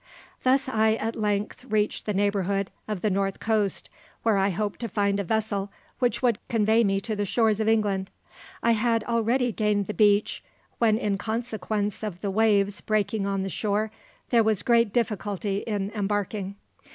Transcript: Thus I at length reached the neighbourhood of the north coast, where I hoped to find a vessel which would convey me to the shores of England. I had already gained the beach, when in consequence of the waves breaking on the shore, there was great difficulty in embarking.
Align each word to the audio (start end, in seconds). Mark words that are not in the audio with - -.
Thus 0.41 0.67
I 0.67 0.93
at 0.95 1.15
length 1.15 1.63
reached 1.65 2.07
the 2.07 2.13
neighbourhood 2.15 2.71
of 2.87 3.01
the 3.01 3.11
north 3.11 3.39
coast, 3.39 3.87
where 4.23 4.35
I 4.39 4.49
hoped 4.49 4.79
to 4.79 4.87
find 4.89 5.19
a 5.19 5.23
vessel 5.23 5.71
which 5.99 6.23
would 6.23 6.39
convey 6.49 6.83
me 6.83 6.99
to 7.01 7.15
the 7.15 7.23
shores 7.23 7.59
of 7.59 7.67
England. 7.69 8.09
I 8.63 8.71
had 8.71 9.03
already 9.03 9.51
gained 9.51 9.85
the 9.85 9.93
beach, 9.93 10.43
when 10.79 10.97
in 10.97 11.19
consequence 11.19 12.01
of 12.01 12.21
the 12.21 12.31
waves 12.31 12.81
breaking 12.81 13.27
on 13.27 13.43
the 13.43 13.49
shore, 13.51 13.91
there 14.31 14.41
was 14.43 14.63
great 14.63 14.91
difficulty 14.91 15.57
in 15.57 15.91
embarking. 15.93 16.55